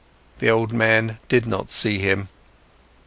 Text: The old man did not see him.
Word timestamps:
The 0.39 0.49
old 0.49 0.73
man 0.73 1.19
did 1.29 1.45
not 1.45 1.69
see 1.69 1.99
him. 1.99 2.29